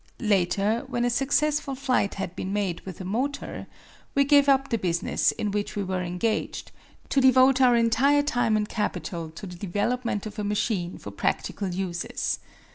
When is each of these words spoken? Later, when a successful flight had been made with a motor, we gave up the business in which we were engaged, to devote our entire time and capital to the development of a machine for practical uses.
Later, 0.19 0.83
when 0.87 1.05
a 1.05 1.11
successful 1.11 1.75
flight 1.75 2.15
had 2.15 2.35
been 2.35 2.51
made 2.51 2.81
with 2.87 2.99
a 2.99 3.05
motor, 3.05 3.67
we 4.15 4.23
gave 4.23 4.49
up 4.49 4.69
the 4.71 4.79
business 4.79 5.31
in 5.33 5.51
which 5.51 5.75
we 5.75 5.83
were 5.83 6.01
engaged, 6.01 6.71
to 7.09 7.21
devote 7.21 7.61
our 7.61 7.75
entire 7.75 8.23
time 8.23 8.57
and 8.57 8.67
capital 8.67 9.29
to 9.29 9.45
the 9.45 9.57
development 9.57 10.25
of 10.25 10.39
a 10.39 10.43
machine 10.43 10.97
for 10.97 11.11
practical 11.11 11.67
uses. 11.67 12.39